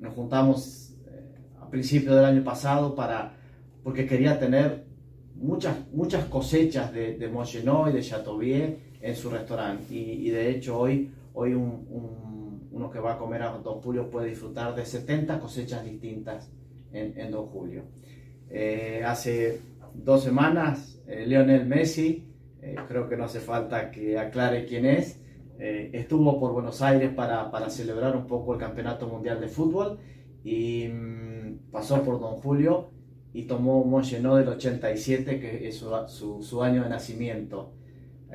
nos 0.00 0.14
juntamos 0.14 0.96
eh, 1.06 1.34
a 1.60 1.68
principios 1.68 2.16
del 2.16 2.24
año 2.24 2.42
pasado 2.42 2.94
para, 2.94 3.36
porque 3.82 4.06
quería 4.06 4.38
tener 4.38 4.86
muchas, 5.34 5.76
muchas 5.92 6.24
cosechas 6.26 6.94
de, 6.94 7.18
de 7.18 7.26
y 7.26 7.92
de 7.92 8.02
Chateaubriand 8.02 8.76
en 9.02 9.14
su 9.14 9.28
restaurante. 9.28 9.94
Y, 9.94 10.28
y, 10.28 10.30
de 10.30 10.50
hecho 10.50 10.78
hoy 10.78 11.10
hoy 11.34 11.54
uno 12.74 12.90
que 12.90 12.98
va 12.98 13.12
a 13.12 13.18
comer 13.18 13.42
a 13.42 13.52
Don 13.58 13.80
Julio 13.80 14.10
puede 14.10 14.28
disfrutar 14.28 14.74
de 14.74 14.84
70 14.84 15.38
cosechas 15.38 15.84
distintas 15.84 16.50
en, 16.92 17.30
Don 17.30 17.46
Julio. 17.46 17.84
Eh, 18.50 19.02
hace 19.04 19.60
dos 19.94 20.24
semanas, 20.24 21.00
eh, 21.06 21.24
Lionel 21.26 21.66
Messi, 21.66 22.28
eh, 22.60 22.76
creo 22.88 23.08
que 23.08 23.16
no 23.16 23.24
hace 23.24 23.40
falta 23.40 23.90
que 23.90 24.18
aclare 24.18 24.66
quién 24.66 24.86
es, 24.86 25.20
estuvo 25.56 26.40
por 26.40 26.52
Buenos 26.52 26.82
Aires 26.82 27.12
para, 27.14 27.70
celebrar 27.70 28.16
un 28.16 28.26
poco 28.26 28.54
el 28.54 28.60
Campeonato 28.60 29.06
Mundial 29.06 29.40
de 29.40 29.46
Fútbol 29.46 30.00
y 30.42 30.88
mm, 30.88 31.70
pasó 31.70 32.02
por 32.02 32.18
Don 32.18 32.34
Julio 32.36 32.90
y 33.32 33.44
tomó 33.44 33.80
un 33.80 33.90
Mongenot 33.90 34.38
del 34.38 34.48
87, 34.48 35.38
que 35.38 35.68
es 35.68 35.76
su 35.76 36.62
año 36.62 36.82
de 36.82 36.88
nacimiento. 36.88 37.72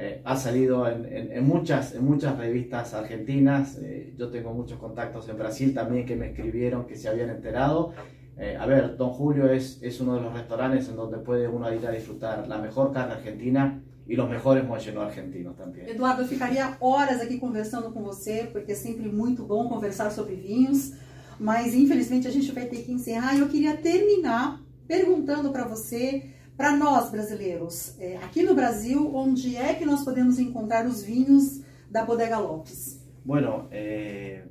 Eh, 0.01 0.21
ha 0.23 0.37
salido 0.37 0.87
en, 0.87 1.45
muchas, 1.45 1.93
en 1.93 2.05
muchas 2.05 2.37
revistas 2.37 2.93
argentinas. 2.93 3.77
Eh, 3.81 4.13
yo 4.17 4.29
tengo 4.29 4.53
muchos 4.53 4.79
contactos 4.79 5.27
en 5.27 5.37
Brasil 5.37 5.73
también 5.73 6.05
que 6.05 6.15
me 6.15 6.27
escribieron 6.27 6.87
que 6.87 6.95
se 6.95 7.09
habían 7.09 7.29
enterado. 7.29 7.93
Eh, 8.37 8.55
a 8.57 8.65
ver, 8.65 8.95
Don 8.95 9.09
Julio 9.09 9.51
es, 9.51 9.77
es 9.81 9.99
uno 9.99 10.15
de 10.15 10.21
los 10.21 10.31
restaurantes 10.33 10.87
en 10.87 10.95
donde 10.95 11.17
puede 11.17 11.49
uno 11.49 11.73
ir 11.73 11.85
a 11.85 11.91
disfrutar 11.91 12.47
la 12.47 12.59
mejor 12.59 12.93
carne 12.93 13.15
argentina 13.15 13.83
e 14.07 14.19
os 14.19 14.29
melhores 14.29 14.65
mogenô 14.65 15.01
argentinos 15.01 15.57
também. 15.57 15.87
Eduardo, 15.87 16.21
eu 16.21 16.27
ficaria 16.27 16.77
horas 16.79 17.19
aqui 17.19 17.37
conversando 17.37 17.91
com 17.91 18.01
você, 18.01 18.49
porque 18.51 18.71
é 18.71 18.75
sempre 18.75 19.09
muito 19.09 19.43
bom 19.43 19.67
conversar 19.67 20.11
sobre 20.11 20.35
vinhos, 20.35 20.93
mas 21.37 21.75
infelizmente 21.75 22.25
a 22.25 22.31
gente 22.31 22.51
vai 22.53 22.65
ter 22.65 22.83
que 22.83 22.91
encerrar. 22.91 23.35
E 23.35 23.41
eu 23.41 23.49
queria 23.49 23.75
terminar 23.75 24.61
perguntando 24.87 25.51
para 25.51 25.67
você 25.67 26.23
para 26.59 26.75
nós 26.75 27.09
brasileiros, 27.09 27.97
é, 28.01 28.17
aqui 28.17 28.43
no 28.43 28.53
Brasil, 28.53 29.15
onde 29.15 29.55
é 29.55 29.75
que 29.75 29.85
nós 29.85 30.03
podemos 30.03 30.37
encontrar 30.37 30.85
os 30.85 31.01
vinhos 31.01 31.63
da 31.89 32.03
Bodega 32.03 32.37
Lopes? 32.37 33.01
Bueno, 33.23 33.69
eh, 33.71 34.43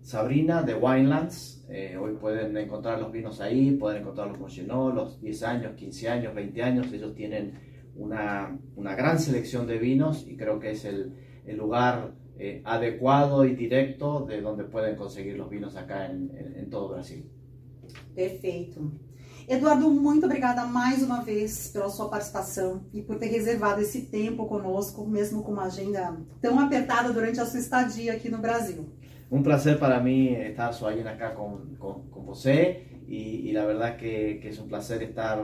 Sabrina 0.00 0.62
de 0.62 0.72
Winelands, 0.72 1.62
eh, 1.68 1.98
hoy 1.98 2.14
pueden 2.14 2.56
encontrar 2.56 2.98
los 2.98 3.12
vinos 3.12 3.38
ahí, 3.42 3.72
pueden 3.72 4.00
encontrar 4.00 4.28
los 4.28 4.38
Moyenot, 4.38 4.94
los 4.94 5.20
10 5.20 5.42
años, 5.42 5.74
15 5.76 6.08
años, 6.08 6.34
20 6.34 6.62
años, 6.62 6.90
ellos 6.90 7.14
tienen 7.14 7.52
una, 7.96 8.58
una 8.74 8.94
gran 8.94 9.18
selección 9.18 9.66
de 9.66 9.76
vinos 9.76 10.26
y 10.26 10.38
creo 10.38 10.58
que 10.58 10.70
es 10.70 10.86
el, 10.86 11.12
el 11.44 11.58
lugar 11.58 12.14
eh, 12.38 12.62
adecuado 12.64 13.44
y 13.44 13.54
directo 13.54 14.24
de 14.24 14.40
donde 14.40 14.64
pueden 14.64 14.96
conseguir 14.96 15.36
los 15.36 15.50
vinos 15.50 15.76
acá 15.76 16.06
en, 16.06 16.30
en, 16.34 16.56
en 16.56 16.70
todo 16.70 16.94
Brasil. 16.94 17.26
Perfeito. 18.14 18.90
Eduardo, 19.48 19.90
muito 19.90 20.26
obrigada 20.26 20.64
mais 20.64 21.02
uma 21.02 21.22
vez 21.22 21.68
pela 21.68 21.88
sua 21.88 22.08
participação 22.08 22.84
e 22.92 23.02
por 23.02 23.18
ter 23.18 23.26
reservado 23.26 23.80
esse 23.80 24.02
tempo 24.02 24.46
conosco, 24.46 25.06
mesmo 25.06 25.42
com 25.42 25.52
uma 25.52 25.64
agenda 25.64 26.16
tão 26.40 26.58
apertada 26.60 27.12
durante 27.12 27.40
a 27.40 27.46
sua 27.46 27.58
estadia 27.58 28.12
aqui 28.12 28.28
no 28.28 28.38
Brasil. 28.38 28.86
Um 29.30 29.42
prazer 29.42 29.78
para 29.78 29.98
mim 30.00 30.32
estar 30.34 30.72
sozinho 30.72 31.08
aqui 31.08 31.34
com, 31.34 31.58
com, 31.78 31.94
com 32.10 32.20
você 32.22 32.82
e, 33.08 33.50
e 33.50 33.56
a 33.56 33.66
verdade 33.66 33.96
que, 33.96 34.34
que 34.34 34.48
é 34.56 34.62
um 34.62 34.68
prazer 34.68 35.02
estar 35.02 35.38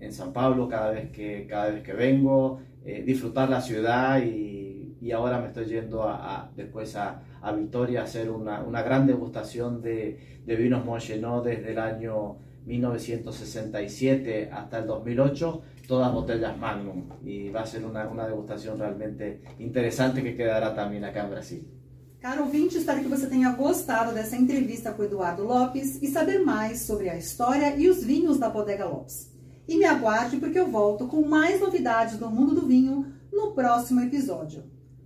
em 0.00 0.10
São 0.12 0.30
Paulo 0.30 0.68
cada 0.68 0.92
vez 0.92 1.10
que, 1.10 1.46
cada 1.46 1.70
vez 1.70 1.82
que 1.82 1.92
vengo, 1.92 2.60
eh, 2.84 3.02
disfrutar 3.02 3.48
la 3.50 3.60
ciudad 3.60 4.22
y, 4.22 4.96
y 5.00 5.12
ahora 5.12 5.40
me 5.40 5.48
estoy 5.48 5.66
yendo 5.66 6.02
a, 6.04 6.14
a 6.36 6.50
después 6.54 6.94
a, 6.96 7.22
a 7.42 7.52
Victoria 7.52 8.02
a 8.02 8.04
hacer 8.04 8.30
una, 8.30 8.62
una 8.62 8.82
gran 8.82 9.06
degustación 9.06 9.82
de, 9.82 10.40
de 10.46 10.56
vinos 10.56 10.84
Mongenot 10.84 11.44
desde 11.44 11.72
el 11.72 11.78
año 11.78 12.36
1967 12.66 14.50
hasta 14.52 14.78
el 14.78 14.86
2008, 14.86 15.62
todas 15.86 16.12
botellas 16.12 16.56
Magnum. 16.56 17.08
Y 17.24 17.50
va 17.50 17.62
a 17.62 17.66
ser 17.66 17.84
una, 17.84 18.08
una 18.08 18.26
degustação 18.26 18.76
realmente 18.76 19.40
interessante 19.58 20.22
que 20.22 20.36
quedará 20.36 20.74
também 20.74 21.04
acá 21.04 21.24
em 21.24 21.30
Brasil. 21.30 21.80
Caro 22.20 22.44
ouvinte, 22.44 22.76
espero 22.76 23.00
que 23.00 23.08
você 23.08 23.26
tenha 23.26 23.50
gostado 23.52 24.12
dessa 24.12 24.36
entrevista 24.36 24.92
com 24.92 25.02
Eduardo 25.02 25.42
Lopes 25.42 26.02
e 26.02 26.06
saber 26.06 26.44
mais 26.44 26.82
sobre 26.82 27.08
a 27.08 27.16
história 27.16 27.74
e 27.76 27.88
os 27.88 28.04
vinhos 28.04 28.38
da 28.38 28.50
Bodega 28.50 28.84
Lopes. 28.84 29.30
E 29.66 29.78
me 29.78 29.86
aguarde 29.86 30.36
porque 30.36 30.58
eu 30.58 30.70
volto 30.70 31.06
com 31.06 31.26
mais 31.26 31.60
novidades 31.60 32.18
do 32.18 32.28
mundo 32.28 32.54
do 32.54 32.66
vinho 32.66 33.06
no 33.32 33.52
próximo 33.52 34.02
episódio. 34.02 34.64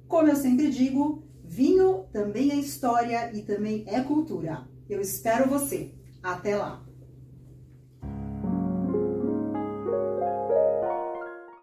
Como 0.08 0.26
eu 0.26 0.34
sempre 0.34 0.70
digo, 0.70 1.22
vinho 1.44 2.06
também 2.12 2.50
é 2.50 2.56
história 2.56 3.30
e 3.32 3.42
também 3.42 3.84
é 3.86 4.00
cultura. 4.00 4.66
Eu 4.90 5.00
espero 5.00 5.48
você. 5.48 5.92
Até 6.20 6.56
lá! 6.56 6.83